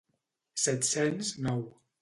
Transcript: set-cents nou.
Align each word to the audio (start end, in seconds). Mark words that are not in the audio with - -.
set-cents 0.63 1.37
nou. 1.37 1.63